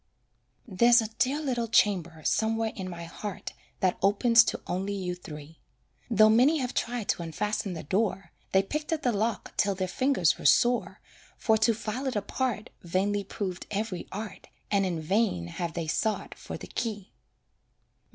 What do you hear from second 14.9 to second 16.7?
vain have they sought for the